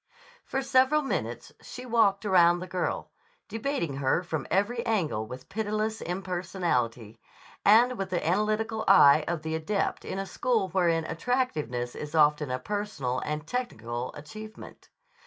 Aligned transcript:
For 0.45 0.63
several 0.63 1.03
minutes 1.03 1.51
she 1.61 1.85
walked 1.85 2.25
around 2.25 2.57
the 2.57 2.65
girl, 2.65 3.11
debating 3.47 3.97
her 3.97 4.23
from 4.23 4.47
every 4.49 4.83
angle 4.83 5.27
with 5.27 5.47
pitiless 5.47 6.01
impersonality, 6.01 7.19
and 7.63 7.99
with 7.99 8.09
the 8.09 8.27
analytical 8.27 8.83
eye 8.87 9.23
of 9.27 9.43
the 9.43 9.53
adept 9.53 10.03
in 10.03 10.17
a 10.17 10.25
school 10.25 10.69
wherein 10.69 11.05
attractiveness 11.05 11.93
is 11.93 12.15
often 12.15 12.49
a 12.49 12.57
personal 12.57 13.19
and 13.19 13.45
technical 13.45 14.11
achievement. 14.15 14.89